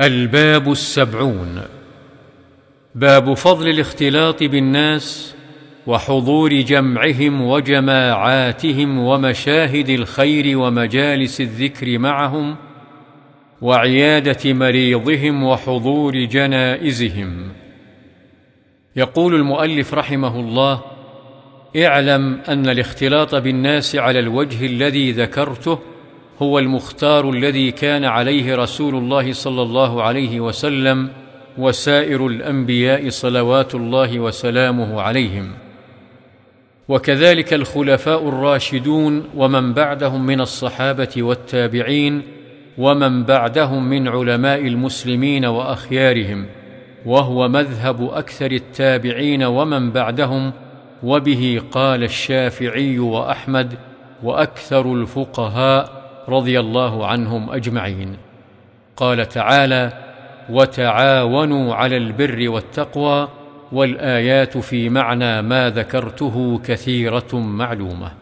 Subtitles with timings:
[0.00, 1.62] الباب السبعون.
[2.94, 5.34] باب فضل الاختلاط بالناس
[5.86, 12.56] وحضور جمعهم وجماعاتهم ومشاهد الخير ومجالس الذكر معهم
[13.62, 17.52] وعيادة مريضهم وحضور جنائزهم.
[18.96, 20.82] يقول المؤلف رحمه الله
[21.76, 25.78] اعلم أن الاختلاط بالناس على الوجه الذي ذكرته
[26.42, 31.08] هو المختار الذي كان عليه رسول الله صلى الله عليه وسلم
[31.58, 35.50] وسائر الأنبياء صلوات الله وسلامه عليهم.
[36.88, 42.22] وكذلك الخلفاء الراشدون ومن بعدهم من الصحابة والتابعين
[42.78, 46.46] ومن بعدهم من علماء المسلمين وأخيارهم
[47.06, 50.52] وهو مذهب أكثر التابعين ومن بعدهم
[51.02, 53.74] وبه قال الشافعي وأحمد
[54.22, 58.16] وأكثر الفقهاء رضي الله عنهم أجمعين.
[58.96, 59.92] قال تعالى
[60.50, 63.28] وتعاونوا على البر والتقوى
[63.72, 68.12] والآيات في معنى ما ذكرته كثيرة معلومة.